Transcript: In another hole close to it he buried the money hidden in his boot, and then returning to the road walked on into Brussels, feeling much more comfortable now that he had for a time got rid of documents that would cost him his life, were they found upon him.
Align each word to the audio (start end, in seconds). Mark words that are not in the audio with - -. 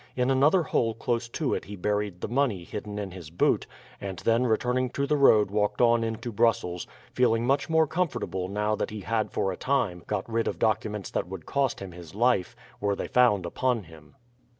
In 0.15 0.31
another 0.31 0.63
hole 0.63 0.95
close 0.95 1.29
to 1.29 1.53
it 1.53 1.65
he 1.65 1.75
buried 1.75 2.21
the 2.21 2.27
money 2.27 2.63
hidden 2.63 2.97
in 2.97 3.11
his 3.11 3.29
boot, 3.29 3.67
and 4.01 4.17
then 4.17 4.47
returning 4.47 4.89
to 4.89 5.05
the 5.05 5.15
road 5.15 5.51
walked 5.51 5.79
on 5.79 6.03
into 6.03 6.31
Brussels, 6.31 6.87
feeling 7.13 7.45
much 7.45 7.69
more 7.69 7.85
comfortable 7.85 8.47
now 8.47 8.73
that 8.75 8.89
he 8.89 9.01
had 9.01 9.29
for 9.31 9.51
a 9.51 9.57
time 9.57 10.01
got 10.07 10.27
rid 10.27 10.47
of 10.47 10.57
documents 10.57 11.11
that 11.11 11.27
would 11.27 11.45
cost 11.45 11.81
him 11.81 11.91
his 11.91 12.15
life, 12.15 12.55
were 12.79 12.95
they 12.95 13.09
found 13.09 13.45
upon 13.45 13.83
him. 13.83 14.15